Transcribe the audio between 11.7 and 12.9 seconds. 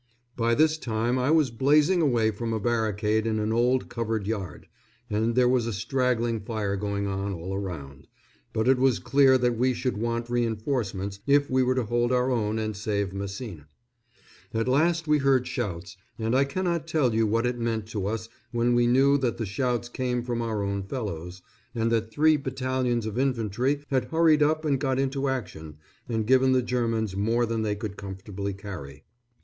to hold our own and